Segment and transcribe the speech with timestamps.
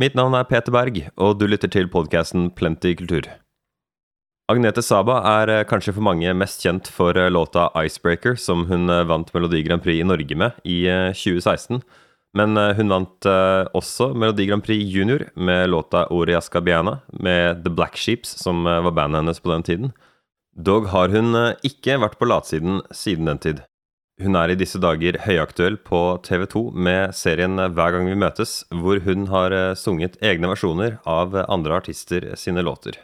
[0.00, 3.26] Mitt navn er Peter Berg, og du lytter til podkasten Plenty kultur.
[4.48, 8.88] Agnete Saba er eh, kanskje for mange mest kjent for eh, låta 'Icebreaker', som hun
[8.88, 10.78] eh, vant Melodi Grand Prix i Norge med i
[11.12, 11.82] 2016.
[12.32, 13.26] Men hun vant
[13.74, 18.92] også Melodi Grand Prix Junior med låta 'Oriasca Biana' med The Black Sheeps, som var
[18.96, 19.92] bandet hennes på den tiden.
[20.56, 23.60] Dog har hun ikke vært på latsiden siden den tid.
[24.20, 28.66] Hun er i disse dager høyaktuell på TV 2 med serien Hver gang vi møtes,
[28.68, 32.98] hvor hun har eh, sunget egne versjoner av andre artister sine låter.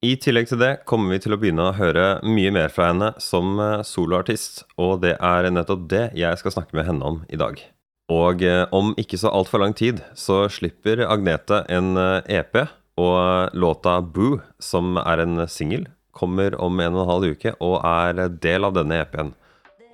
[0.00, 3.10] I tillegg til det kommer vi til å begynne å høre mye mer fra henne
[3.20, 7.40] som eh, soloartist, og det er nettopp det jeg skal snakke med henne om i
[7.40, 7.60] dag.
[8.08, 12.62] Og eh, om ikke så altfor lang tid så slipper Agnete en EP,
[13.00, 15.84] og låta Boo, som er en singel,
[16.16, 19.34] kommer om en og en halv uke og er del av denne EP-en.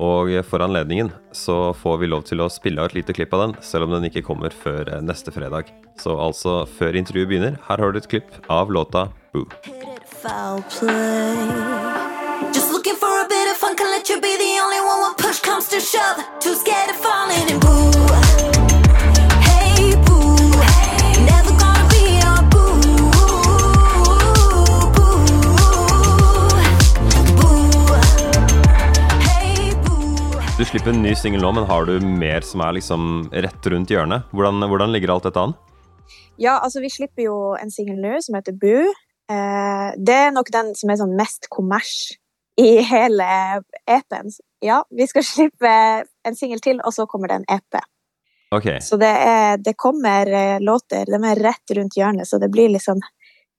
[0.02, 3.46] Og for anledningen så får vi lov til å spille av et lite klipp av
[3.46, 5.73] den, selv om den ikke kommer før eh, neste fredag.
[6.00, 9.48] Så altså, før intervjuet begynner, her har du et klipp av låta Boo.
[17.65, 18.05] Boo.
[30.66, 33.90] Du slipper en ny singel nå, men har du mer som er liksom rett rundt
[33.92, 34.24] hjørnet?
[34.34, 35.52] Hvordan, hvordan, ligger alt dette an?
[36.42, 38.90] Ja, altså vi slipper jo en singel nå som heter Bu.
[39.30, 41.92] Eh, det er nok den som er sånn mest kommers
[42.58, 43.28] i hele
[43.86, 44.34] EP-en.
[44.66, 45.70] Ja, vi skal slippe
[46.02, 47.78] en singel til, og så kommer det en EP.
[48.58, 48.82] Okay.
[48.82, 52.74] Så det, er, det kommer eh, låter, de er rett rundt hjørnet, så det blir
[52.74, 53.06] litt sånn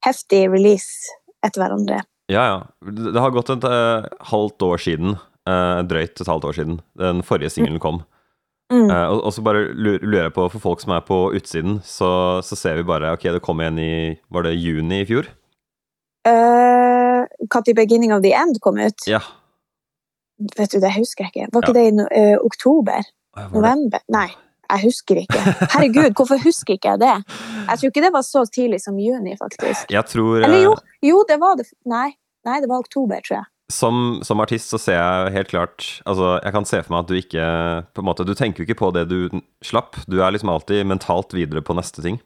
[0.04, 2.04] heftig release etter hverandre.
[2.28, 2.62] Ja, ja.
[2.84, 5.16] Det har gått et uh, halvt år siden
[5.48, 8.02] uh, drøyt et halvt år siden den forrige singelen kom.
[8.72, 8.90] Mm.
[8.92, 12.10] Uh, og, og, så bare lurer jeg på, for folk som er på utsiden, så,
[12.44, 13.92] så, ser vi bare Ok, det kom igjen i
[14.28, 15.30] Var det juni i fjor?
[16.28, 19.08] Uh, 'Beginning of the End' kom ut?
[19.08, 19.22] Ja.
[20.58, 21.48] Vet du, det husker jeg ikke.
[21.54, 21.78] Var ikke ja.
[21.80, 23.08] det i no, uh, oktober?
[23.54, 24.04] November?
[24.12, 24.28] Nei,
[24.68, 25.40] jeg husker ikke.
[25.74, 27.16] Herregud, hvorfor husker ikke jeg det?
[27.70, 29.94] Jeg tror ikke det var så tidlig som juni, faktisk.
[29.94, 30.74] Jeg tror Eller jo,
[31.06, 31.70] jo det var det.
[31.88, 32.10] Nei,
[32.44, 36.38] nei det var oktober, tror jeg som, som, artist så ser jeg helt klart Altså,
[36.40, 37.48] jeg kan se for meg at du ikke
[37.92, 40.00] på en måte, Du tenker jo ikke på det du slapp.
[40.08, 42.22] Du er liksom alltid mentalt videre på neste ting.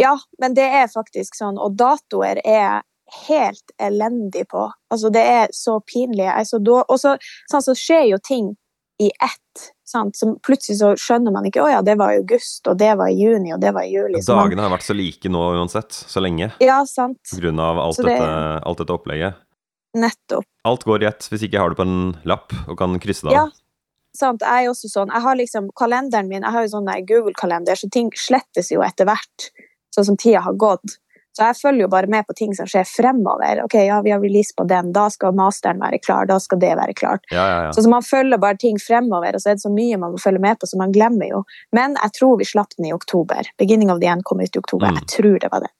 [0.00, 1.58] Ja, men det er faktisk sånn.
[1.60, 2.80] Og datoer er
[3.26, 4.70] helt elendig på.
[4.92, 6.30] Altså, det er så pinlig.
[6.46, 7.16] Så og så,
[7.50, 8.54] sånn, så skjer jo ting
[9.02, 9.66] i ett.
[9.88, 10.16] Sant?
[10.16, 13.10] Så plutselig så skjønner man ikke å ja, det var i august, og det var
[13.10, 14.22] i juni, og det var i juli.
[14.22, 16.52] Dagene har vært så like nå uansett, så lenge.
[16.62, 17.20] Ja, sant.
[17.32, 18.14] På grunn av alt, det...
[18.14, 18.34] dette,
[18.70, 19.40] alt dette opplegget.
[19.98, 20.46] Nettopp.
[20.68, 23.26] Alt går i ett hvis ikke jeg har det på en lapp og kan krysse
[23.26, 23.50] det av.
[23.50, 24.44] Ja, sant.
[24.46, 25.12] Jeg er også sånn.
[25.12, 29.08] Jeg har liksom kalenderen min, jeg har jo sånn Google-kalender, så ting slettes jo etter
[29.10, 29.50] hvert,
[29.94, 31.00] sånn som tida har gått.
[31.30, 33.62] Så jeg følger jo bare med på ting som skjer fremover.
[33.64, 36.72] Ok, ja, vi har release på den, da skal masteren være klar, da skal det
[36.78, 37.22] være klart.
[37.30, 37.72] Ja, ja, ja.
[37.72, 40.42] Så, man følger bare ting fremover, og så er det så mye man må følge
[40.42, 41.44] med på, så man glemmer jo.
[41.76, 43.46] Men jeg tror vi slapp den i oktober.
[43.62, 44.90] Beginning of the End kom ut i oktober.
[44.90, 44.98] Mm.
[45.00, 45.72] Jeg tror det var det.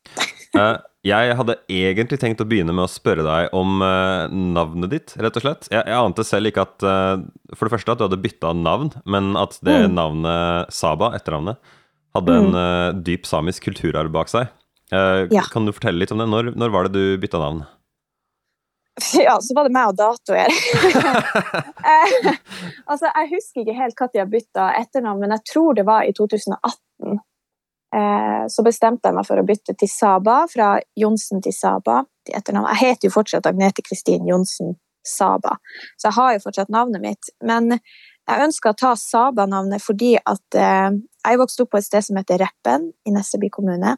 [1.07, 5.39] Jeg hadde egentlig tenkt å begynne med å spørre deg om uh, navnet ditt, rett
[5.39, 5.69] og slett.
[5.73, 7.23] Jeg, jeg ante selv ikke at uh,
[7.55, 9.97] For det første at du hadde bytta navn, men at det mm.
[9.97, 11.57] navnet Saba, etternavnet,
[12.19, 12.41] hadde mm.
[12.45, 14.53] en uh, dyp samisk kulturarv bak seg.
[14.91, 15.45] Ja.
[15.53, 16.27] Kan du fortelle litt om det?
[16.27, 17.63] Når, når var det du bytta navn?
[19.25, 20.51] Ja, så var det meg og datoer.
[22.91, 26.13] altså, jeg husker ikke helt når jeg bytta etternavn, men jeg tror det var i
[26.17, 27.21] 2018.
[27.95, 32.05] Eh, så bestemte jeg meg for å bytte til Saba, fra Johnsen til Saba.
[32.27, 32.69] til etternavn.
[32.75, 35.57] Jeg heter jo fortsatt Agnete Kristin Johnsen Saba,
[35.97, 37.31] så jeg har jo fortsatt navnet mitt.
[37.43, 40.91] Men jeg ønsker å ta Saba-navnet fordi at eh,
[41.25, 43.97] jeg vokste opp på et sted som heter Reppen i Nesseby kommune.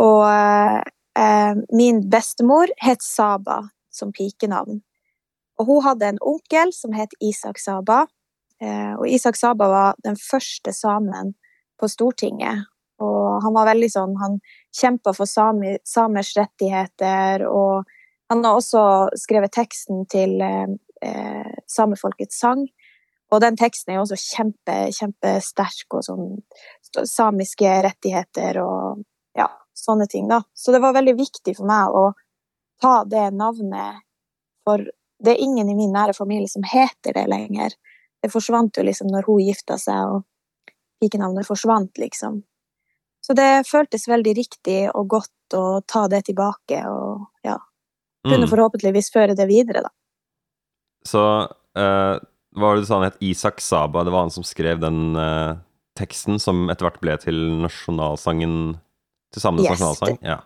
[0.00, 4.80] Og eh, min bestemor het Saba som pikenavn.
[5.60, 8.06] Og hun hadde en onkel som het Isak Saba.
[8.60, 11.34] Og Isak Saba var den første samen
[11.80, 12.64] på Stortinget.
[13.02, 14.38] Og han var veldig sånn Han
[14.76, 17.84] kjempa for sami, samers rettigheter, og
[18.28, 18.82] han har også
[19.20, 22.66] skrevet teksten til eh, samefolkets sang.
[23.34, 29.02] Og den teksten er jo også kjempe, kjempesterk, og sånn samiske rettigheter og
[29.36, 30.42] ja, sånne ting, da.
[30.54, 32.04] Så det var veldig viktig for meg å
[32.82, 34.04] ta det navnet,
[34.66, 34.84] for
[35.18, 37.74] det er ingen i min nære familie som heter det lenger.
[38.22, 40.70] Det forsvant jo liksom når hun gifta seg, og
[41.02, 42.42] pikenavnet forsvant, liksom.
[43.26, 47.58] Så det føltes veldig riktig og godt å ta det tilbake og ja
[48.26, 48.50] Kunne mm.
[48.50, 49.90] forhåpentligvis føre det videre, da.
[51.06, 52.14] Så uh,
[52.56, 53.20] hva var det du sa han het?
[53.22, 54.02] Isak Saba?
[54.02, 55.58] Det var han som skrev den uh,
[55.94, 58.56] teksten som etter hvert ble til nasjonalsangen
[59.34, 60.18] til samenes Yes, nasjonalsang?
[60.26, 60.40] Ja.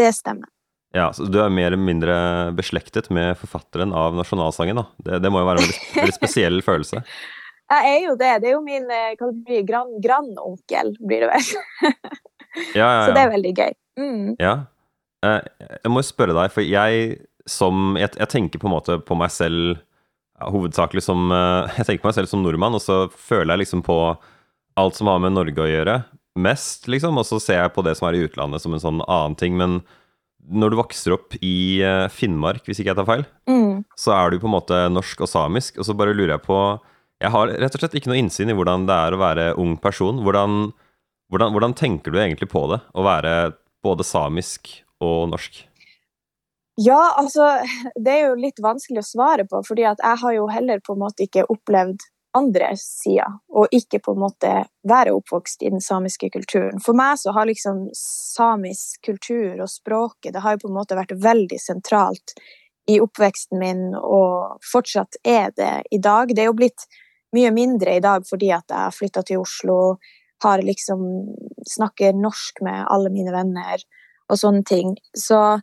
[0.00, 0.48] Det stemmer.
[0.96, 1.10] ja.
[1.12, 2.16] Så du er mer eller mindre
[2.56, 4.86] beslektet med forfatteren av nasjonalsangen, da.
[4.96, 7.04] Det, det må jo være en veldig, veldig spesiell følelse.
[7.70, 8.32] Jeg er jo det.
[8.42, 11.92] Det er jo min eh, hva det blir, gran, grandonkel, blir det vel.
[12.76, 13.72] Ja, ja, Så det er veldig gøy.
[14.00, 14.28] Mm.
[14.40, 14.54] ja.
[15.24, 15.40] Eh,
[15.84, 17.18] Jeg må spørre deg, for jeg
[17.48, 19.78] som Jeg, jeg tenker på en måte på meg selv
[20.42, 23.82] hovedsakelig som eh, Jeg tenker på meg selv som nordmann, og så føler jeg liksom
[23.86, 23.96] på
[24.76, 25.94] alt som har med Norge å gjøre,
[26.36, 27.16] mest, liksom.
[27.16, 29.54] Og så ser jeg på det som er i utlandet som en sånn annen ting.
[29.56, 29.78] Men
[30.46, 31.80] når du vokser opp i
[32.12, 33.80] Finnmark, hvis ikke jeg tar feil, Mm.
[33.96, 36.58] så er du på en måte norsk og samisk, og så bare lurer jeg på
[37.22, 39.76] Jeg har rett og slett ikke noe innsyn i hvordan det er å være ung
[39.80, 40.20] person.
[40.24, 40.66] Hvordan,
[41.32, 43.32] hvordan, hvordan tenker du egentlig på det, å være
[43.84, 44.74] både samisk
[45.04, 45.62] og norsk?
[46.76, 47.54] Ja, altså
[47.96, 50.92] Det er jo litt vanskelig å svare på, fordi at jeg har jo heller på
[50.92, 52.04] en måte ikke opplevd
[52.36, 54.50] andre sider, og ikke på en måte
[54.84, 56.82] være oppvokst i den samiske kulturen.
[56.84, 60.98] For meg så har liksom samisk kultur og språket det har jo på en måte
[60.98, 62.36] vært veldig sentralt
[62.92, 66.28] i oppveksten min, og fortsatt er det i dag.
[66.28, 66.84] Det er jo blitt
[67.34, 69.96] mye mindre i dag fordi at jeg har flytta til Oslo,
[70.44, 71.00] har liksom
[71.66, 73.80] snakker norsk med alle mine venner
[74.28, 74.94] og sånne ting.
[75.16, 75.58] Så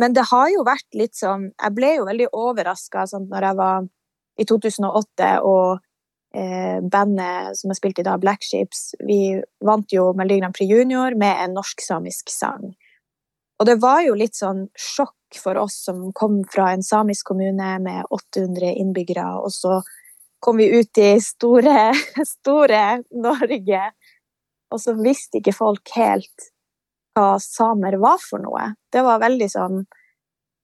[0.00, 3.58] men det har jo vært litt sånn Jeg ble jo veldig overraska sånn, når jeg
[3.58, 3.88] var
[4.40, 5.82] i 2008 og
[6.34, 10.72] eh, bandet som jeg spilte i da, Black Ships, vi vant jo Melodi Grand Prix
[10.72, 12.72] Junior med en norsk-samisk sang.
[13.60, 17.74] Og det var jo litt sånn sjokk for oss som kom fra en samisk kommune
[17.84, 19.82] med 800 innbyggere, og så
[20.42, 21.92] kom vi ut i store,
[22.26, 22.82] store
[23.14, 23.82] Norge,
[24.72, 26.48] og så visste ikke folk helt
[27.14, 28.72] hva samer var for noe.
[28.90, 29.82] Det var veldig sånn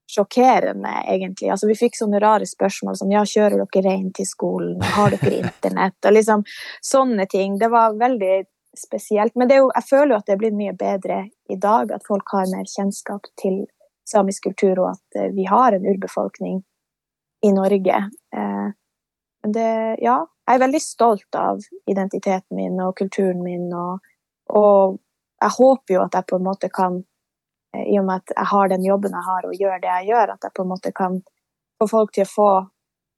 [0.08, 1.50] sjokkerende, egentlig.
[1.52, 5.40] Altså, vi fikk sånne rare spørsmål som ja, kjører dere rein til skolen, har dere
[5.44, 6.44] internett, og liksom
[6.90, 7.58] sånne ting.
[7.60, 8.40] Det var veldig
[8.78, 9.36] spesielt.
[9.36, 11.20] Men det jo, jeg føler jo at det blitt mye bedre
[11.52, 13.62] i dag, at folk har mer kjennskap til
[14.08, 16.62] samisk kultur, og at eh, vi har en urbefolkning
[17.44, 18.02] i Norge.
[18.34, 18.69] Eh,
[19.46, 24.05] det, ja, jeg er veldig stolt av identiteten min og kulturen min, og,
[24.50, 24.99] og
[25.40, 27.02] jeg håper jo at jeg på en måte kan,
[27.76, 30.11] eh, i og med at jeg har den jobben jeg har og gjør det jeg
[30.12, 31.20] gjør, at jeg på en måte kan
[31.79, 32.50] få folk til å få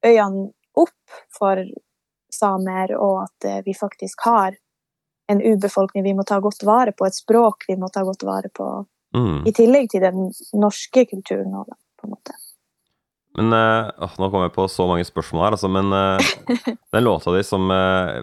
[0.06, 0.50] øynene
[0.80, 1.64] opp for
[2.30, 4.54] samer, og at eh, vi faktisk har
[5.30, 8.50] en urbefolkning vi må ta godt vare på, et språk vi må ta godt vare
[8.54, 8.70] på,
[9.16, 9.46] Mm.
[9.46, 12.36] i tillegg til den norske kulturen også, på en måte.
[13.38, 16.18] Men øh, Nå kommer jeg på så mange spørsmål her, altså, men øh,
[16.94, 17.68] den låta di som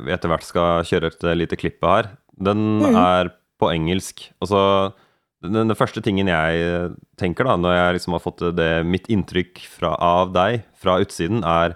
[0.04, 2.96] vi etter hvert skal kjøre et lite klippe her, den Mm.
[2.96, 4.28] er på engelsk.
[4.44, 4.92] Altså,
[5.42, 9.64] den, den første tingen jeg tenker da, når jeg liksom har fått det, mitt inntrykk
[9.72, 11.74] fra, av deg fra utsiden, er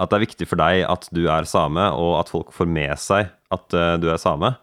[0.00, 2.98] at det er viktig for deg at du er same, og at folk får med
[2.98, 3.68] seg at
[4.02, 4.54] du er same.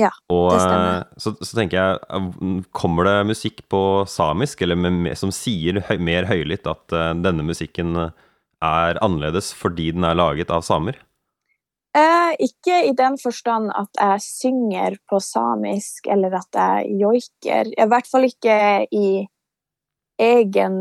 [0.00, 0.98] Ja, og, det stemmer.
[0.98, 5.82] eh, Så, så tenker jeg, eh, kommer det musikk på samisk, eller med, som sier
[5.88, 7.94] høy, mer høylytt at uh, denne musikken
[8.64, 10.98] er annerledes fordi den er laget av samer?
[11.94, 17.70] Eh, ikke i den forstand at jeg synger på samisk eller at jeg joiker.
[17.70, 18.56] I hvert fall ikke
[18.90, 19.06] i
[20.18, 20.76] egen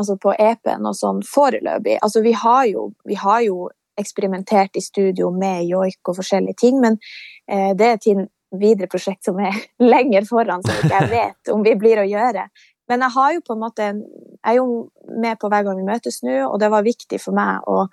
[0.00, 1.98] Altså på EP-en og sånn foreløpig.
[2.04, 3.68] Altså vi har jo, vi har jo
[4.00, 6.96] eksperimentert i studio med joik og forskjellige ting, men
[7.50, 8.22] eh, det er til
[8.56, 9.56] videre prosjekt som er
[9.92, 12.48] lenger foran, som ikke jeg vet om vi blir å gjøre.
[12.88, 14.68] Men jeg har jo på en måte Jeg er jo
[15.20, 17.88] med på hver gang vi møtes nå, og det var viktig for meg å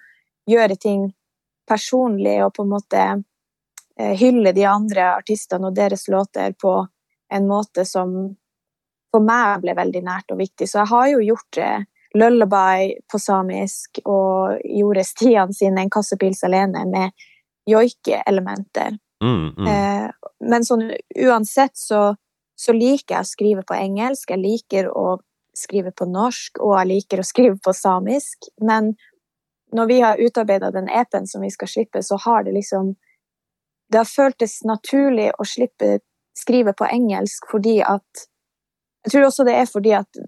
[0.47, 1.09] gjøre ting
[1.67, 3.01] personlig og på en måte
[3.97, 6.77] eh, hylle de andre artistene og deres låter på
[7.33, 8.13] en måte som
[9.11, 10.67] for meg ble veldig nært og viktig.
[10.69, 11.73] Så jeg har jo gjort det
[12.15, 17.25] Lullaby på samisk og gjorde Stian sin En kassepils alene med
[17.67, 18.95] joike-elementer.
[19.23, 19.67] Mm, mm.
[19.67, 20.09] Eh,
[20.45, 20.91] men sånn
[21.25, 22.15] uansett så,
[22.55, 25.17] så liker jeg å skrive på engelsk, jeg liker å
[25.55, 28.49] skrive på norsk, og jeg liker å skrive på samisk.
[28.61, 28.93] Men
[29.75, 32.95] når vi har utarbeida den EP-en som vi skal slippe, så har det liksom
[33.91, 35.99] Det har føltes naturlig å slippe
[36.33, 38.25] skrive på engelsk fordi at
[39.05, 40.21] Jeg tror også det er fordi at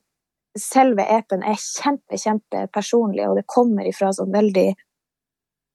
[0.57, 4.75] selve EP-en er kjempe, kjempe personlig, og det kommer ifra sånn veldig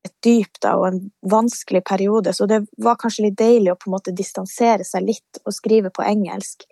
[0.02, 3.90] et dyp da, og en vanskelig periode, så det var kanskje litt deilig å på
[3.90, 6.66] en måte distansere seg litt og skrive på engelsk.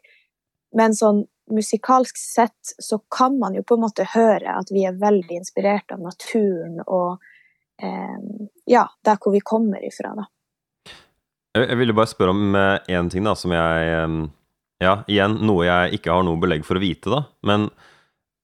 [0.77, 4.99] Men sånn musikalsk sett så kan man jo på en måte høre at vi er
[4.99, 7.23] veldig inspirert av naturen og
[7.83, 8.19] eh,
[8.71, 10.29] ja, der hvor vi kommer ifra, da.
[11.59, 14.21] Jeg, ville bare spørre om én ting da, som jeg eh,
[14.81, 17.25] Ja, igjen, noe jeg ikke har noe belegg for å vite, da.
[17.45, 17.67] Men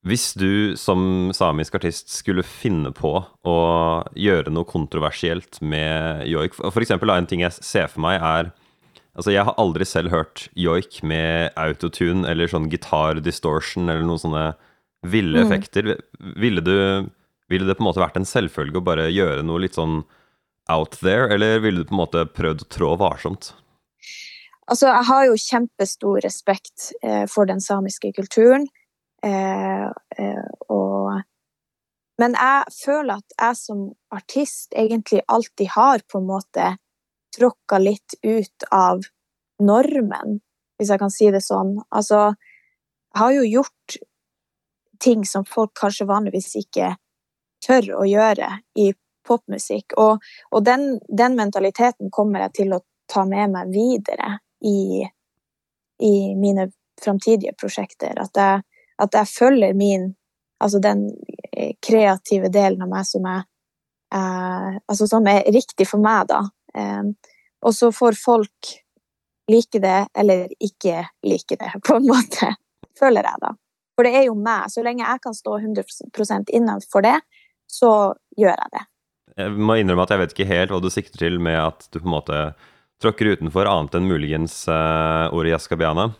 [0.07, 3.11] hvis du som samisk artist skulle finne på
[3.47, 3.57] å
[4.15, 8.53] gjøre noe kontroversielt med joik For eksempel, en ting jeg ser for meg, er
[9.17, 14.21] Altså, jeg har aldri selv hørt joik med autotune eller sånn gitar distortion eller noen
[14.21, 14.43] sånne
[15.09, 15.47] ville Mm.
[15.47, 15.97] effekter.
[16.37, 17.11] Ville du
[17.49, 20.05] Ville det på en måte vært en selvfølge å bare gjøre noe litt sånn
[20.69, 23.53] out there, eller ville du på en måte prøvd å trå varsomt?
[24.69, 28.67] Altså, jeg har jo kjempestor respekt eh, for den samiske kulturen.
[29.27, 29.87] Eh,
[30.19, 31.23] eh, og
[32.19, 33.81] Men jeg føler at jeg som
[34.15, 36.69] artist egentlig alltid har på en måte
[37.37, 39.03] tråkka litt ut av
[39.61, 40.39] normen,
[40.79, 41.75] hvis jeg kan si det sånn.
[41.93, 42.31] Altså,
[43.13, 43.99] jeg har jo gjort
[45.05, 46.95] ting som folk kanskje vanligvis ikke
[47.67, 48.49] tør å gjøre
[48.81, 48.91] i
[49.27, 49.97] popmusikk.
[50.01, 55.05] Og, og den, den mentaliteten kommer jeg til å ta med meg videre i,
[56.01, 56.71] i mine
[57.03, 58.17] framtidige prosjekter.
[58.23, 58.65] At jeg,
[59.03, 60.15] at jeg følger min
[60.57, 61.11] Altså den
[61.53, 63.43] eh, kreative delen av meg som er
[64.09, 66.39] eh, Altså som er riktig for meg, da.
[66.73, 67.11] Eh,
[67.61, 68.71] og så får folk
[69.53, 72.55] like det eller ikke like det, på en måte.
[72.97, 73.53] Føler jeg, da.
[73.97, 74.71] For det er jo meg.
[74.73, 77.19] Så lenge jeg kan stå 100% innenfor det,
[77.69, 77.91] så
[78.37, 78.85] gjør jeg det.
[79.37, 81.99] Jeg må innrømme at jeg vet ikke helt hva du sikter til med at du
[82.01, 82.41] på en måte
[83.03, 86.11] tråkker utenfor, annet enn muligens uh, ordet jaskabiana.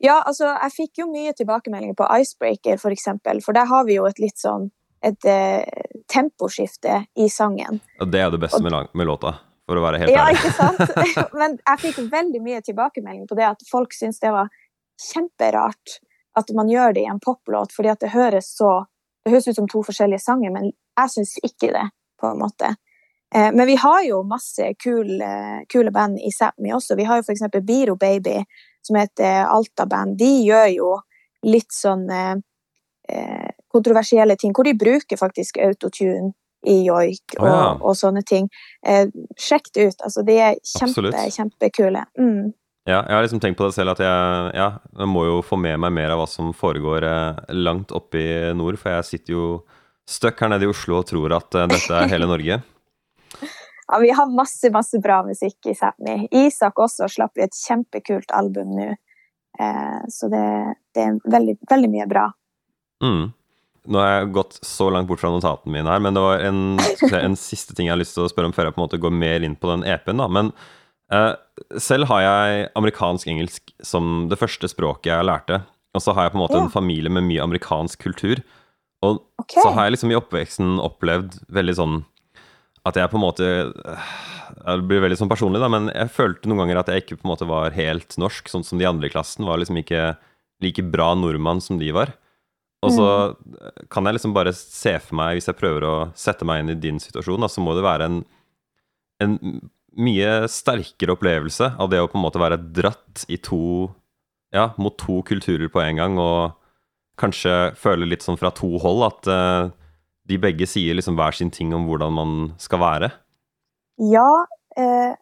[0.00, 3.98] Ja, altså, jeg fikk jo mye tilbakemeldinger på Icebreaker, for eksempel, for der har vi
[3.98, 5.64] jo et litt sånn et eh,
[6.12, 7.80] temposkifte i sangen.
[8.00, 9.34] Og det er det beste med, med, låta,
[9.68, 10.42] for å være helt ja, ærlig.
[10.42, 10.94] ikke sant?
[11.40, 14.52] Men jeg fikk veldig mye tilbakemelding på det, at folk syntes det var
[15.10, 16.00] kjemperart
[16.38, 18.84] at man gjør det i en poplåt, fordi at det høres så
[19.20, 21.82] Det høres ut som to forskjellige sanger, men jeg syns ikke det,
[22.16, 22.70] på en måte.
[23.34, 25.30] Eh, men vi har jo masse kule,
[25.70, 26.96] kule band i Sápmi også.
[26.98, 27.46] Vi har jo f.eks.
[27.62, 28.40] Biro Baby,
[28.82, 30.18] som heter Alta-band.
[30.18, 30.92] De gjør jo
[31.46, 32.36] litt sånn eh,
[33.70, 36.32] kontroversielle ting, hvor de bruker faktisk autotune
[36.68, 37.68] i joik og, oh, ja.
[37.80, 38.50] og sånne ting.
[38.86, 39.06] Eh,
[39.40, 40.02] sjekk det ut.
[40.08, 41.20] Altså, de er kjempe, Absolutt.
[41.36, 42.04] kjempekule.
[42.20, 42.50] Mm.
[42.88, 45.58] Ja, jeg har liksom tenkt på det selv at jeg, ja, jeg må jo få
[45.60, 49.36] med meg mer av hva som foregår eh, langt oppe i nord, for jeg sitter
[49.36, 49.46] jo
[50.10, 52.60] støkk her nede i Oslo og tror at eh, dette er hele Norge.
[53.90, 56.28] Ja, vi har masse, masse bra musikk i Sápmi.
[56.30, 58.92] Isak også slapp vi et kjempekult album nå.
[59.60, 60.46] Eh, så det,
[60.94, 62.28] det er veldig, veldig mye bra.
[63.02, 63.32] Mm.
[63.90, 66.60] Nå har jeg gått så langt bort fra notatene mine her, men det var en,
[67.24, 69.00] en siste ting jeg har lyst til å spørre om før jeg på en måte
[69.02, 70.22] går mer inn på den EP-en.
[70.22, 70.52] da, men
[71.10, 71.32] eh,
[71.80, 75.62] selv har jeg amerikansk-engelsk som det første språket jeg lærte.
[75.96, 76.62] Og så har jeg på en måte Ja.
[76.68, 78.44] en familie med mye amerikansk kultur.
[79.02, 79.64] Og okay.
[79.64, 81.96] så har jeg liksom i oppveksten opplevd veldig sånn
[82.88, 84.10] at jeg på en måte øh,
[84.64, 87.26] Det blir veldig sånn personlig, da, men jeg følte noen ganger at jeg ikke på
[87.26, 89.46] en måte var helt norsk, sånn som de andre i klassen.
[89.48, 90.14] Var liksom ikke
[90.64, 92.12] like bra nordmann som de var.
[92.80, 93.06] Og så
[93.92, 96.78] kan jeg liksom bare se for meg, hvis jeg prøver å sette meg inn i
[96.80, 98.22] din situasjon, da, så må det være en,
[99.20, 99.36] en
[100.00, 103.90] mye sterkere opplevelse av det å på en måte være dratt i to
[104.50, 106.56] Ja, mot to kulturer på en gang, og
[107.20, 109.68] kanskje føle litt sånn fra to hold at eh,
[110.30, 113.10] de begge sier liksom hver sin ting om hvordan man skal være.
[114.00, 114.46] Ja,
[114.78, 115.12] eh,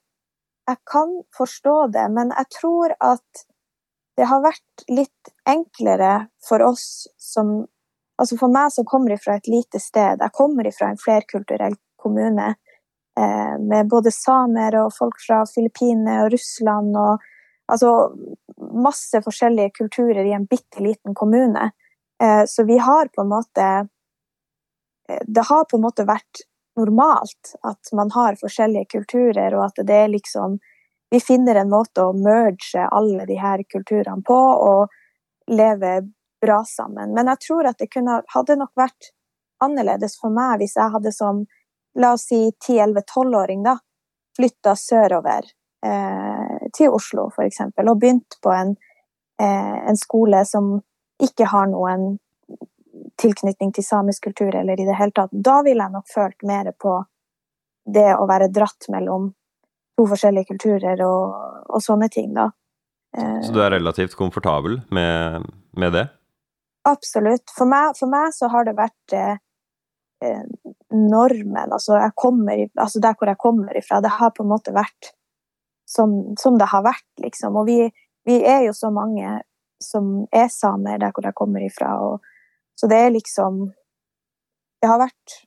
[0.68, 3.44] jeg kan forstå det, men jeg tror at
[4.18, 7.66] det har vært litt enklere for oss som
[8.18, 12.48] Altså for meg som kommer fra et lite sted, jeg kommer fra en flerkulturell kommune
[13.14, 17.22] eh, med både samer og folk fra Filippinene og Russland og
[17.70, 17.92] altså
[18.74, 21.70] masse forskjellige kulturer i en bitte liten kommune.
[22.18, 23.68] Eh, så vi har på en måte
[25.08, 26.42] Det har på en måte vært
[26.78, 30.58] normalt at man har forskjellige kulturer, og at det er liksom
[31.08, 34.90] Vi finner en måte å merge alle de her kulturene på og
[35.48, 36.02] leve
[36.40, 37.14] bra sammen.
[37.16, 39.08] Men jeg tror at det kunne, hadde nok vært
[39.64, 41.46] annerledes for meg hvis jeg hadde som
[41.96, 43.78] la oss si 10-11-12-åring da,
[44.36, 45.48] flytta sørover
[45.84, 48.76] eh, til Oslo, for og begynt på en,
[49.40, 50.76] eh, en skole som
[51.24, 52.18] ikke har noen
[53.18, 55.32] tilknytning til samisk kultur eller i det hele tatt.
[55.32, 57.00] Da ville jeg nok følt mer på
[57.88, 59.32] det å være dratt mellom
[59.98, 62.50] to forskjellige kulturer og, og sånne ting, da.
[63.16, 66.06] Eh, Så du er relativt komfortabel med, med det?
[66.88, 67.50] Absolutt.
[67.56, 69.40] For meg, for meg så har det vært eh,
[70.24, 70.44] eh,
[70.94, 71.72] normen.
[71.74, 74.02] Altså, kommer, altså der hvor jeg kommer ifra.
[74.04, 75.12] Det har på en måte vært
[75.88, 77.56] som, som det har vært, liksom.
[77.58, 77.80] Og vi,
[78.28, 79.40] vi er jo så mange
[79.82, 81.94] som er samer der hvor jeg kommer ifra.
[82.04, 82.34] Og,
[82.78, 83.68] så det er liksom
[84.78, 85.40] Det har vært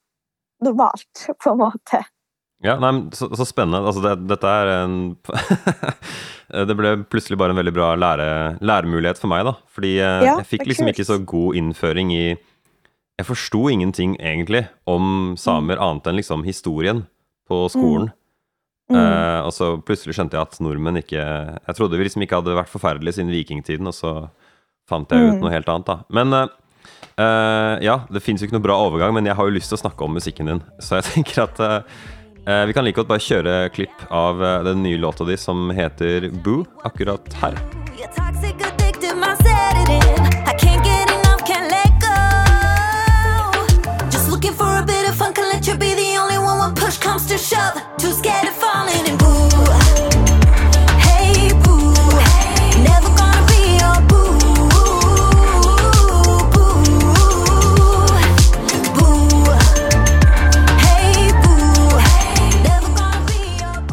[0.61, 2.01] normalt, på en måte.
[2.61, 3.81] Ja, nei, men så, så spennende.
[3.87, 4.97] Altså, det, dette er en
[6.69, 8.27] Det ble plutselig bare en veldig bra lære,
[8.59, 9.55] læremulighet for meg, da.
[9.71, 14.65] Fordi eh, Ja, jeg fikk liksom ikke så god innføring i Jeg forsto ingenting, egentlig,
[14.85, 15.83] om samer Mm.
[15.87, 17.05] annet enn liksom historien
[17.47, 18.11] på skolen.
[18.91, 18.97] Mm.
[18.97, 22.57] Uh, og så plutselig skjønte jeg at nordmenn ikke Jeg trodde vi liksom ikke hadde
[22.57, 24.11] vært forferdelige siden vikingtiden, og så
[24.89, 25.39] fant jeg ut mm.
[25.39, 26.01] noe helt annet, da.
[26.11, 26.49] Men uh,
[27.17, 29.79] uh, ja, det fins jo ikke noe bra overgang, men jeg har jo lyst til
[29.79, 31.63] å snakke om musikken din, så jeg tenker at
[32.41, 36.65] vi kan like godt bare kjøre klipp av den nye låta di som heter Boo,
[36.89, 37.59] akkurat her.
[47.11, 49.20] comes to shove, too scared of falling and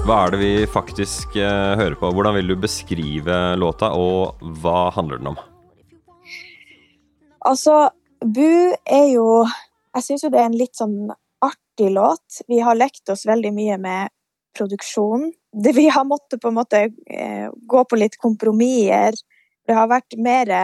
[0.08, 2.08] Hva er det vi faktisk eh, hører på?
[2.16, 5.36] Hvordan vil du beskrive låta, og hva handler den om?
[7.44, 7.90] Altså,
[8.24, 11.12] Bu er jo Jeg syns jo det er en litt sånn
[11.44, 12.40] artig låt.
[12.48, 14.08] Vi har lekt oss veldig mye med
[14.56, 15.28] produksjonen.
[15.52, 19.12] Vi har måttet på en måte eh, gå på litt kompromisser.
[19.68, 20.56] Det har vært mer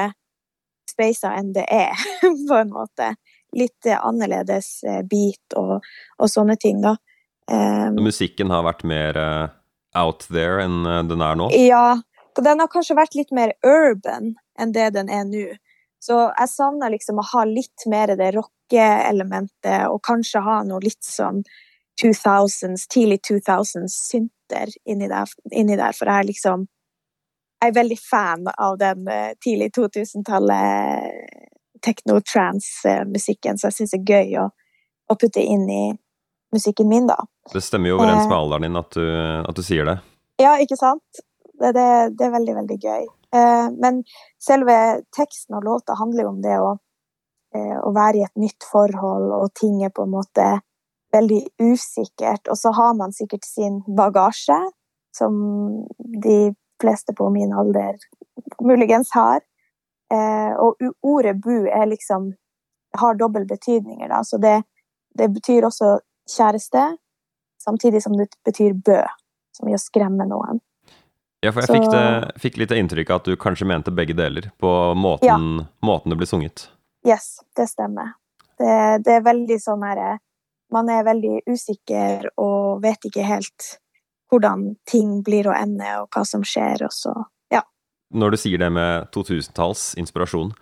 [0.88, 1.92] speisa enn det er,
[2.48, 3.12] på en måte.
[3.52, 5.82] Litt annerledes eh, beat og,
[6.16, 6.96] og sånne ting, da.
[7.50, 9.52] Um, Musikken har vært mer uh,
[10.00, 11.50] out there enn den er nå?
[11.54, 12.00] Ja.
[12.34, 15.52] Den har kanskje vært litt mer urban enn det den er nå.
[16.04, 21.04] Så jeg savner liksom å ha litt mer det rockeelementet, og kanskje ha noe litt
[21.06, 21.40] sånn
[22.02, 25.08] 2000s, tidlig 2000s-synter inni,
[25.52, 26.68] inni, der, for jeg er liksom
[27.62, 34.10] Jeg er veldig fan av den uh, tidlig 2000-tallet techno-trans-musikken, så jeg syns det er
[34.10, 34.44] gøy å,
[35.08, 35.84] å, putte inn i
[36.54, 37.18] musikken min, da.
[37.52, 38.40] Det stemmer jo overens med eh.
[38.40, 39.06] alderen din at du,
[39.50, 39.98] at du sier det.
[40.42, 41.22] Ja, ikke sant?
[41.54, 41.86] Det, det,
[42.18, 43.06] det er veldig, veldig gøy.
[43.36, 44.02] Eh, men
[44.42, 44.76] selve
[45.16, 46.74] teksten og låta handler jo om det å,
[47.54, 50.48] eh, å, være i et nytt forhold, og ting er på en måte
[51.14, 52.50] veldig usikkert.
[52.50, 54.58] Og så har man sikkert sin bagasje,
[55.14, 55.34] som
[55.98, 58.00] de fleste på min alder
[58.62, 59.44] muligens har.
[60.58, 62.32] Og ordet bu er liksom
[62.98, 64.24] har dobbel betydninger, da.
[64.24, 64.62] Så det,
[65.14, 65.98] det betyr også
[66.30, 66.84] kjæreste,
[67.62, 69.00] samtidig som det betyr bø,
[69.56, 70.62] som i å skremme noen.
[71.44, 71.76] Ja, for jeg så...
[71.76, 75.66] fikk, det, fikk, litt inntrykk av at du kanskje mente begge deler, på måten, ja.
[75.84, 76.68] måten det ble sunget.
[77.04, 78.14] Yes, det stemmer.
[78.56, 80.12] Det, det er veldig sånn herre
[80.70, 83.66] Man er veldig usikker og vet ikke helt
[84.30, 87.12] hvordan ting blir å ende, og hva som skjer, og så
[87.52, 87.60] Ja.
[88.14, 90.54] Når du sier det med 2000-tallsinspirasjon,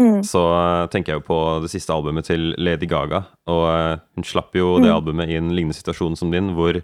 [0.00, 0.20] mm.
[0.26, 4.26] så uh, tenker jeg jo på det siste albumet til Lady Gaga, og uh, hun
[4.26, 4.94] slapp jo det mm.
[4.94, 6.80] albumet i en lignende situasjon som din, hvor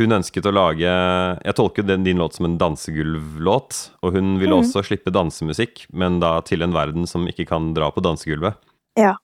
[0.00, 3.76] hun ønsket å lage Jeg tolker den, din låt som en dansegulvlåt.
[4.02, 4.62] Og hun ville mm.
[4.64, 8.58] også slippe dansemusikk, men da til en verden som ikke kan dra på dansegulvet.
[8.98, 9.14] Ja.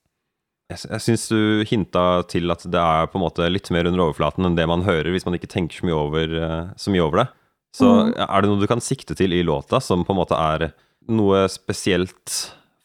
[0.69, 4.05] Jeg, jeg syns du hinta til at det er på en måte litt mer under
[4.09, 7.05] overflaten enn det man hører hvis man ikke tenker så mye over, eh, så mye
[7.07, 7.29] over det.
[7.79, 8.13] Så mm.
[8.27, 10.71] er det noe du kan sikte til i låta som på en måte er
[11.09, 12.37] noe spesielt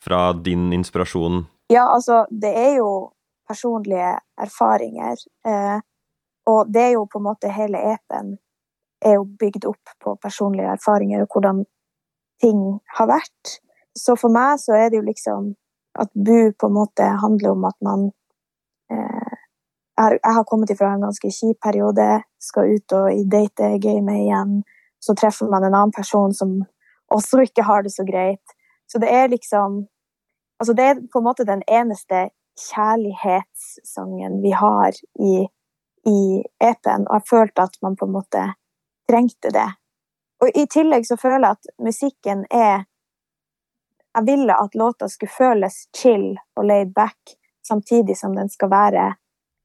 [0.04, 1.46] fra din inspirasjon?
[1.72, 3.12] Ja, altså, det er jo
[3.48, 5.18] personlige erfaringer.
[5.48, 5.80] Eh,
[6.50, 8.36] og det er jo på en måte hele EP-en
[9.04, 11.63] er jo bygd opp på personlige erfaringer og hvordan
[12.44, 12.62] ting
[12.98, 13.58] har vært.
[13.98, 15.54] Så for meg så er det jo liksom
[16.00, 18.08] at Bu på en måte handler om at man
[18.92, 19.36] eh,
[19.98, 24.56] jeg, har kommet ifra en ganske kjip periode, skal ut og i date-gamet igjen.
[25.04, 26.63] Så treffer man en annen person som
[27.13, 28.56] også ikke har det så greit.
[28.89, 29.84] Så det er liksom
[30.63, 32.30] Altså, det er på en måte den eneste
[32.69, 35.34] kjærlighetssangen vi har i
[36.06, 38.43] i EP-en, og jeg følte at man på en måte
[39.10, 39.69] trengte det.
[40.43, 42.89] Og i tillegg så føler jeg at musikken er
[44.13, 47.17] Jeg ville at låta skulle føles chill og laid back,
[47.67, 49.06] samtidig som den skal være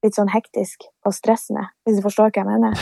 [0.02, 2.78] litt sånn hektisk og stressende, hvis du forstår hva jeg mener.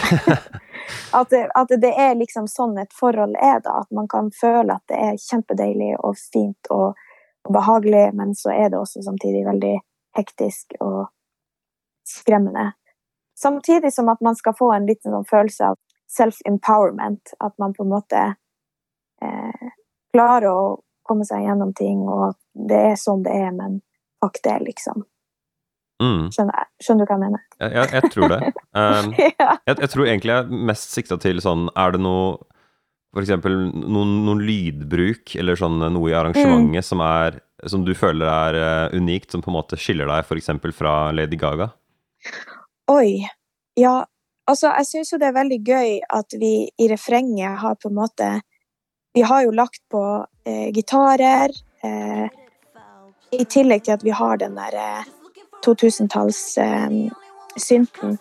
[1.18, 3.80] at, at, det er liksom sånn et forhold er, da.
[3.82, 7.05] At man kan føle at det er kjempedeilig og fint og, og
[7.52, 9.74] behagelig, men så er det også samtidig veldig
[10.16, 11.06] hektisk og
[12.06, 12.72] skremmende.
[13.36, 15.80] Samtidig som at man skal få en liten sånn følelse av
[16.16, 17.34] self-empowerment.
[17.40, 18.22] At man på en måte
[19.22, 19.74] eh,
[20.14, 20.64] klarer å
[21.06, 23.80] komme seg gjennom ting, og at det er sånn det er, men
[24.24, 25.04] fuck det, liksom.
[26.02, 26.26] Mm.
[26.34, 27.44] Skjønner, skjønner, du hva jeg mener?
[27.56, 28.40] Jeg, jeg, jeg tror det.
[28.76, 29.52] Um, ja.
[29.64, 32.34] jeg, jeg, tror egentlig jeg er mest sikta til sånn Er det noe
[33.22, 36.86] Eksempel noen, noen lydbruk eller sånn noe i arrangementet mm.
[36.86, 40.50] som er Som du føler er uh, unikt, som på en måte skiller deg f.eks.
[40.76, 41.70] fra Lady Gaga?
[42.92, 43.24] Oi.
[43.76, 44.04] Ja,
[44.46, 47.98] altså, jeg syns jo det er veldig gøy at vi i refrenget har på en
[47.98, 48.28] måte
[49.16, 50.02] Vi har jo lagt på
[50.44, 51.48] eh, gitarer.
[51.80, 52.26] Eh,
[53.32, 55.08] I tillegg til at vi har den der eh,
[55.64, 56.90] 2000-talls eh,
[57.56, 58.18] synten.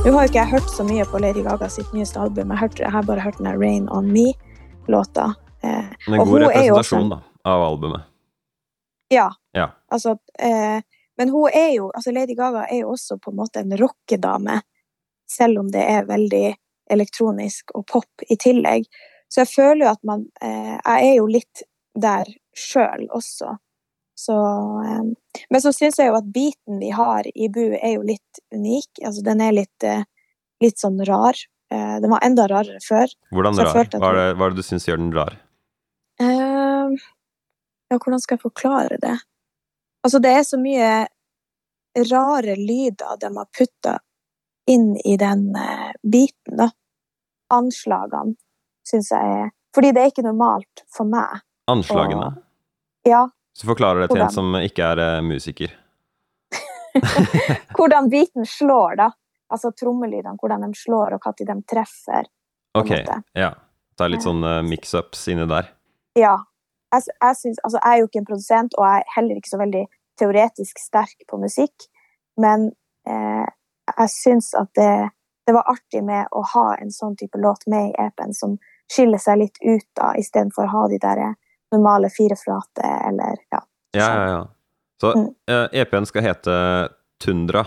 [0.00, 2.48] Nå har ikke jeg hørt så mye på Lady Gaga sitt nyeste album.
[2.54, 5.26] Jeg, hørte, jeg har bare hørt den der Rain On Me-låta.
[5.60, 8.06] Eh, en god representasjon da, av albumet.
[9.12, 9.26] Ja.
[9.52, 9.66] Ja.
[9.92, 10.80] Altså, eh,
[11.20, 14.62] men hun er jo altså Lady Gaga er jo også på en måte en rockedame,
[15.28, 16.46] selv om det er veldig
[16.96, 18.88] elektronisk og pop i tillegg.
[19.28, 23.58] Så jeg føler jo at man eh, Jeg er jo litt der sjøl også.
[24.20, 24.36] Så
[24.84, 25.04] eh,
[25.50, 29.04] Men så syns jeg jo at biten vi har i Bu, er jo litt unik.
[29.06, 30.04] Altså den er litt, eh,
[30.62, 31.38] litt sånn rar.
[31.72, 33.12] Eh, den var enda rarere før.
[33.32, 33.72] Hvordan rar?
[33.72, 35.38] Hva er det, hva er det du syns gjør den rar?
[36.20, 37.00] Eh,
[37.90, 39.16] ja, hvordan skal jeg forklare det?
[40.04, 40.92] Altså, det er så mye
[42.10, 43.98] rare lyder de har putta
[44.70, 46.70] inn i den eh, biten, da.
[47.50, 48.36] Anslagene,
[48.86, 51.42] syns jeg er Fordi det er ikke normalt for meg.
[51.70, 52.32] Anslagene?
[53.06, 53.28] Ja,
[53.60, 55.72] Så forklarer det til en som ikke er uh, musiker.
[57.76, 59.10] hvordan biten slår, da.
[59.52, 62.30] Altså trommelydene, hvordan de slår, og når de treffer.
[62.78, 62.94] Ok,
[63.36, 63.50] ja.
[63.98, 65.68] Det er litt sånn uh, mix-ups inni der.
[66.16, 66.38] Ja.
[66.90, 69.52] Jeg, jeg, synes, altså, jeg er jo ikke en produsent, og jeg er heller ikke
[69.52, 69.84] så veldig
[70.18, 71.84] teoretisk sterk på musikk,
[72.40, 72.70] men
[73.08, 73.46] eh,
[73.90, 74.94] jeg syns at det,
[75.46, 78.56] det var artig med å ha en sånn type låt med i EP-en som
[78.90, 81.22] skiller seg litt ut, da, istedenfor å ha de der
[81.72, 83.60] normale fireflate, eller ja.
[83.96, 84.46] Ja, ja, ja.
[85.00, 85.28] Så Mm.
[85.48, 86.54] eh, EP-en skal hete
[87.24, 87.66] Tundra,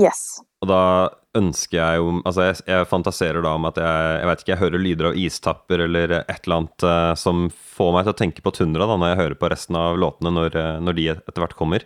[0.00, 0.40] Yes.
[0.62, 4.40] og da ønsker jeg jo Altså, jeg, jeg fantaserer da om at jeg Jeg vet
[4.42, 8.12] ikke, jeg hører lyder av istapper eller et eller annet uh, som får meg til
[8.12, 10.92] å tenke på Tundra da, når jeg hører på resten av låtene når, eh, når
[10.98, 11.84] de etter hvert kommer.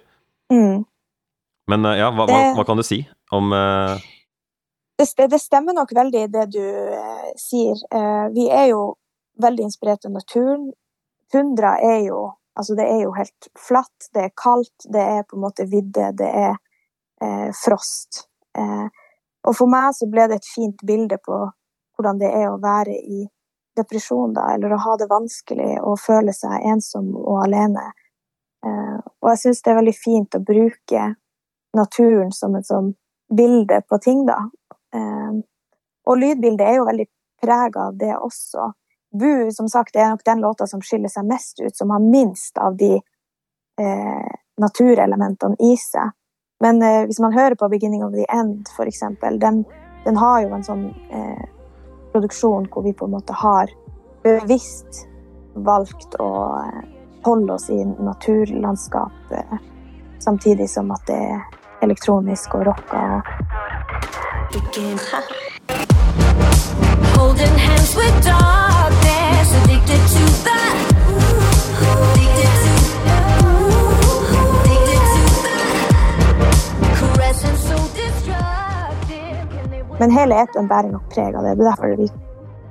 [0.53, 0.85] Mm.
[1.69, 3.01] Men uh, ja, hva, hva, Det- hva kan du si
[3.33, 3.99] om uh,
[4.99, 6.63] det, det, stemmer nok veldig det du
[7.37, 7.77] sier.
[8.33, 8.97] Vi er jo
[9.43, 10.71] veldig inspirert av naturen.
[11.33, 15.37] Tundra er jo Altså, det er jo helt flatt, det er kaldt, det er på
[15.37, 16.55] en måte vidde, det er
[17.21, 18.23] eh, frost.
[18.57, 18.87] Eh,
[19.45, 21.37] og for meg så ble det et fint bilde på
[21.97, 23.27] hvordan det er å være i
[23.77, 27.91] depresjon, da, eller å ha det vanskelig og føle seg ensom og alene.
[28.65, 31.05] Eh, og jeg syns det er veldig fint å bruke
[31.77, 32.95] naturen som et sånn
[33.37, 34.39] bilde på ting, da.
[34.97, 35.45] Eh,
[36.07, 37.09] og lydbildet er jo veldig
[37.43, 38.71] prega av det også.
[39.13, 42.59] Bu, som sagt, er nok den låta som skiller seg mest ut, som har minst
[42.59, 42.95] av de
[43.81, 46.13] eh, naturelementene i seg.
[46.61, 49.65] Men eh, hvis man hører på 'Beginning of the End', eksempel, den,
[50.05, 51.45] den har jo en sånn eh,
[52.13, 53.73] produksjon hvor vi på en måte har
[54.25, 55.05] bevisst
[55.55, 56.31] valgt å
[56.65, 56.85] eh,
[57.27, 59.35] holde oss i naturlandskap,
[60.19, 61.41] samtidig som at det er
[61.83, 63.23] elektronisk og rocka.
[67.17, 68.76] Holding hands with darkness,
[79.97, 81.57] Men hele EP-en bærer nok preg av det.
[81.57, 82.07] Det er derfor vi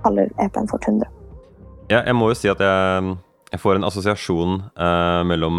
[0.04, 1.10] kaller EP-en for Tundra.
[1.89, 3.15] Ja, jeg må jo si at jeg,
[3.52, 5.58] jeg får en assosiasjon eh, mellom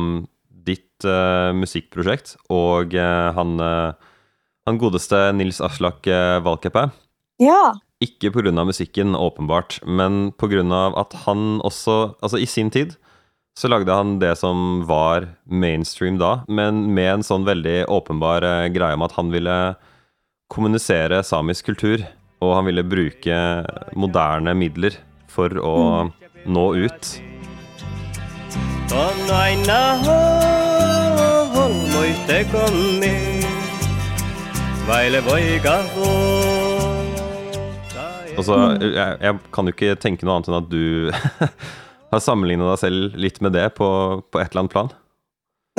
[0.67, 4.15] ditt eh, musikkprosjekt og eh, han, eh,
[4.67, 6.89] han godeste Nils Aslak uh, Valkeapää.
[7.39, 7.77] Ja.
[8.05, 8.53] Ikke pga.
[8.53, 10.93] musikken, åpenbart, men pga.
[10.97, 12.97] at han også Altså, i sin tid
[13.57, 18.69] så lagde han det som var mainstream da, men med en sånn veldig åpenbar eh,
[18.69, 19.55] greie om at han ville
[20.53, 22.05] kommunisere samisk kultur,
[22.45, 23.39] og han ville bruke
[23.97, 24.99] moderne midler
[25.33, 25.77] for å
[26.45, 27.11] nå ut.
[34.87, 36.66] Vaille poika Og
[38.45, 41.57] så, jeg, jeg kan jo ikke tenke noe annet enn at du
[42.13, 43.89] har sammenligna deg selv litt med det på,
[44.31, 44.93] på et eller annet plan.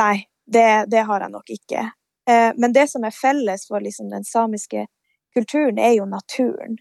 [0.01, 0.15] Nei,
[0.45, 1.85] det, det har jeg nok ikke.
[2.29, 4.87] Eh, men det som er felles for liksom, den samiske
[5.35, 6.77] kulturen, er jo naturen.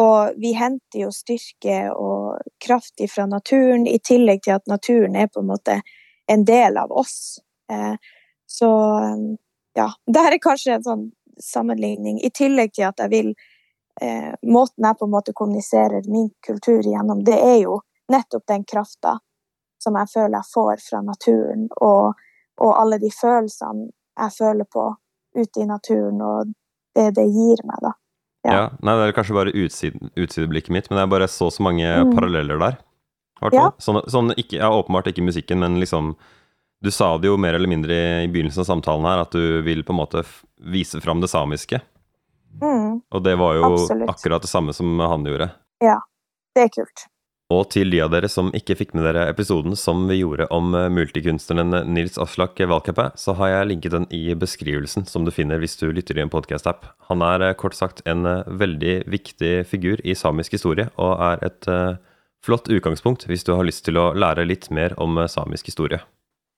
[0.00, 5.28] Og vi henter jo styrke og kraft fra naturen, i tillegg til at naturen er
[5.28, 5.80] på en måte
[6.30, 7.40] en del av oss.
[7.72, 7.94] Eh,
[8.46, 8.70] så
[9.76, 11.08] ja, det her er kanskje en sånn
[11.40, 13.32] sammenligning, i tillegg til at jeg vil
[14.00, 18.64] eh, Måten jeg på en måte kommuniserer min kultur gjennom, det er jo nettopp den
[18.64, 19.18] krafta
[19.82, 22.18] som jeg føler jeg får fra naturen, og,
[22.60, 23.88] og alle de følelsene
[24.20, 24.90] jeg føler på
[25.38, 26.50] ute i naturen, og
[26.96, 27.92] det det gir meg, da.
[28.44, 28.52] Ja.
[28.52, 28.64] Ja.
[28.82, 32.12] Nei, det er kanskje bare utsiden, utsideblikket mitt, men jeg bare så så mange Mm.
[32.16, 32.78] paralleller der.
[33.52, 33.70] Ja.
[33.80, 36.16] Sånn, sånn ikke, ja, åpenbart ikke musikken, men liksom
[36.82, 39.82] Du sa det jo mer eller mindre i begynnelsen av samtalen her, at du vil
[39.84, 40.22] på en måte
[40.64, 41.76] vise fram det samiske.
[42.60, 44.10] Mm, Og det var jo Absolutt.
[44.10, 45.50] akkurat det samme som han gjorde.
[45.80, 46.00] Ja.
[46.54, 47.06] det er kult.
[47.50, 50.74] Og til de av dere som ikke fikk med dere episoden som vi gjorde om
[50.78, 55.58] eh, multikunstneren Nils Aslak Valkeapää, så har jeg linket den i beskrivelsen, som du finner
[55.58, 56.86] hvis du lytter i en podkast-app.
[57.08, 61.42] Han er eh, kort sagt en eh, veldig viktig figur i samisk historie, og er
[61.50, 61.98] et eh,
[62.46, 65.98] flott utgangspunkt hvis du har lyst til å lære litt mer om eh, samisk historie.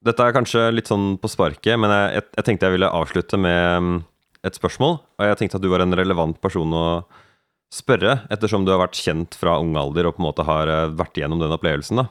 [0.05, 3.38] Dette er kanskje litt sånn på sparket, men jeg, jeg, jeg tenkte jeg ville avslutte
[3.40, 3.98] med mm,
[4.46, 4.98] et spørsmål.
[5.18, 6.87] Og jeg tenkte at du var en relevant person å
[7.72, 10.90] spørre, ettersom du har vært kjent fra ung alder og på en måte har eh,
[10.98, 12.02] vært igjennom den opplevelsen.
[12.02, 12.09] da.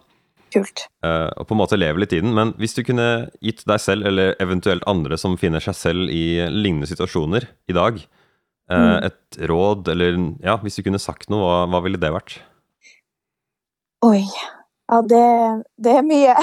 [0.51, 0.85] Kult.
[1.05, 2.33] Eh, og på en måte lever litt i den.
[2.35, 6.41] Men hvis du kunne gitt deg selv, eller eventuelt andre som finner seg selv i
[6.49, 9.03] lignende situasjoner i dag, eh, Mm.
[9.11, 12.39] et råd, eller ja, hvis du kunne sagt noe, hva, hva ville det vært?
[14.03, 14.25] Oi.
[14.91, 15.23] Ja, det,
[15.77, 16.35] det er mye.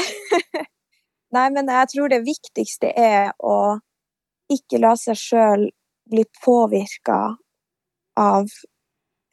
[1.37, 3.79] Nei, men jeg tror det viktigste er å
[4.49, 5.67] ikke la seg sjøl
[6.11, 7.37] bli påvirka
[8.19, 8.47] av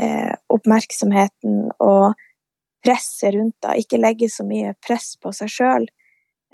[0.02, 2.14] eh, oppmerksomheten og
[2.86, 3.78] presset rundt det.
[3.82, 5.88] Ikke legge så mye press på seg sjøl.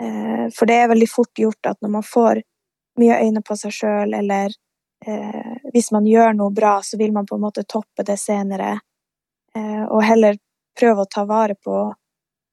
[0.02, 2.42] Eh, for det er veldig fort gjort at når man får
[3.00, 4.54] mye øyne på seg sjøl, eller
[5.06, 8.78] eh, hvis man gjør noe bra, så vil man på en måte toppe det senere.
[9.56, 10.38] Eh, og heller
[10.78, 11.84] prøve å ta vare på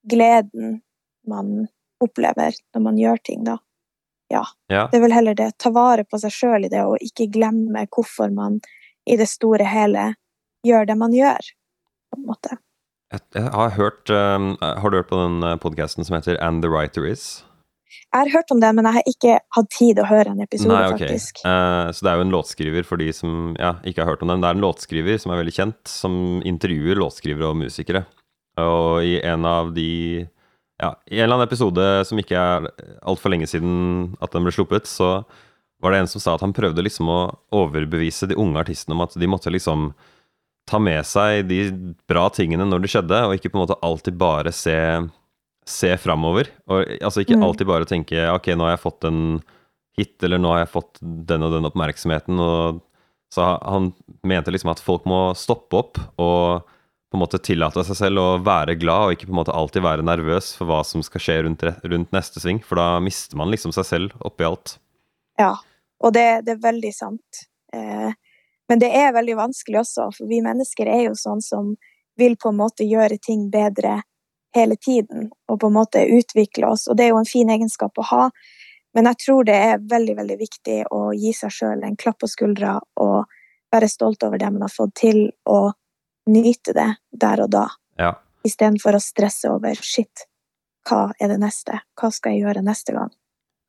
[0.10, 0.80] gleden
[1.28, 1.68] man
[2.04, 3.58] opplever når man gjør ting, da.
[4.30, 4.44] Ja.
[4.70, 5.52] Ja, Det er vel heller det.
[5.58, 8.60] Ta vare på seg sjøl i det, og ikke glemme hvorfor man
[9.10, 10.14] i det store hele
[10.66, 11.52] gjør det man gjør,
[12.12, 12.58] på en måte.
[13.14, 16.70] jeg, jeg har hørt um, Har du hørt på den podkasten som heter And the
[16.70, 17.44] Writer Is?
[18.10, 20.74] Jeg har hørt om den, men jeg har ikke hatt tid å høre en episode,
[20.74, 21.08] Nei, okay.
[21.08, 21.42] faktisk.
[21.46, 24.32] Uh, så det er jo en låtskriver for de som ja, ikke har hørt om
[24.34, 24.42] den.
[24.42, 26.16] Det er en låtskriver som er veldig kjent, som
[26.46, 28.04] intervjuer låtskrivere og musikere.
[28.62, 29.90] Og i en av de
[30.80, 32.70] Ja, i en eller annen episode som ikke er
[33.04, 35.26] altfor lenge siden at den ble sluppet, så
[35.84, 37.20] var det en som sa at han prøvde liksom å
[37.56, 39.90] overbevise de unge artistene om at de måtte liksom
[40.70, 41.60] ta med seg de
[42.08, 44.76] bra tingene når det skjedde, og ikke på en måte alltid bare se
[45.70, 46.48] se framover.
[46.68, 47.44] Altså ikke Mm.
[47.46, 49.44] alltid bare tenke ok, nå har jeg fått en
[49.98, 52.40] hit, eller nå har jeg fått den og den oppmerksomheten.
[52.40, 52.82] Og
[53.32, 56.64] så han mente liksom at folk må stoppe opp og
[57.10, 59.82] på en måte tillate seg selv å være glad, og ikke på en måte alltid
[59.86, 63.50] være nervøs for hva som skal skje rundt, rundt neste sving, for da mister man
[63.50, 64.76] liksom seg selv oppi alt.
[65.42, 65.56] Ja,
[66.04, 67.46] og det, det er veldig sant.
[67.74, 68.12] Eh,
[68.70, 71.74] men det er veldig vanskelig også, for vi mennesker er jo sånn som
[72.20, 74.02] vil på en måte gjøre ting bedre
[74.56, 77.98] hele tiden, og på en måte utvikle oss, og det er jo en fin egenskap
[77.98, 78.30] å ha.
[78.94, 82.30] Men jeg tror det er veldig, veldig viktig å gi seg sjøl en klapp på
[82.30, 83.30] skuldra og
[83.74, 85.74] være stolt over det man har fått til, og
[86.28, 87.68] nyte det der og da,
[88.00, 88.14] Ja.
[88.46, 90.26] istedenfor å stresse over shit,
[90.90, 91.82] hva er det neste?
[92.00, 93.10] Hva skal jeg gjøre neste gang?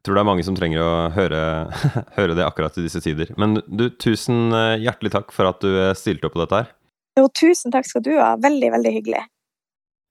[0.00, 1.40] Jeg tror det er mange som trenger å høre,
[2.18, 3.34] høre det akkurat i disse tider.
[3.36, 6.70] Men du, tusen eh, hjertelig takk for at du eh, stilte opp på dette her.
[7.18, 8.32] Jo, tusen takk skal du ha.
[8.40, 9.24] Veldig, veldig hyggelig.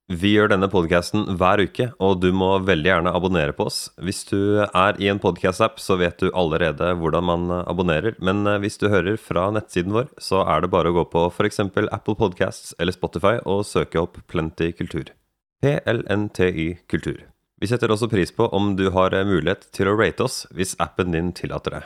[0.10, 3.92] Vi gjør denne podkasten hver uke, og du må veldig gjerne abonnere på oss.
[4.02, 8.58] Hvis du er i en podkast-app, så vet du allerede hvordan man abonnerer, men eh,
[8.64, 11.62] hvis du hører fra nettsiden vår, så er det bare å gå på f.eks.
[11.94, 15.14] Apple Podcasts eller Spotify og søke opp Plenty kultur.
[15.62, 17.28] PLNTY kultur.
[17.62, 21.14] Vi setter også pris på om du har mulighet til å rate oss hvis appen
[21.14, 21.86] din tillater det.